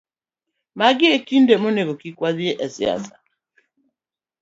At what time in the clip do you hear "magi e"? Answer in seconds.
0.77-1.17